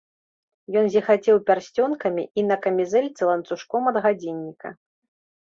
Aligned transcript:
Ён 0.79 0.85
зіхацеў 0.95 1.37
пярсцёнкамі 1.49 2.23
і 2.41 2.47
на 2.49 2.57
камізэльцы 2.65 3.21
ланцужком 3.31 3.83
ад 3.93 4.01
гадзінніка. 4.09 4.67